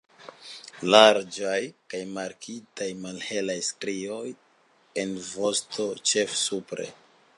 Larĝaj 0.93 1.57
kaj 1.93 1.99
markitaj 2.15 2.87
malhelaj 3.03 3.59
strioj 3.69 4.25
en 5.03 5.15
vosto, 5.31 5.87
ĉefe 6.13 6.41
supre. 6.47 6.89